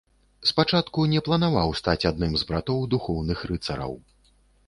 [0.51, 3.93] Спачатку не планаваў стаць адным з братоў духоўных рыцараў.